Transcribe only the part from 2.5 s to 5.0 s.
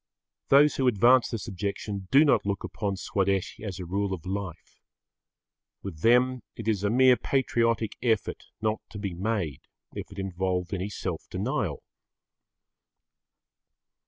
upon Swadeshi as a rule of life.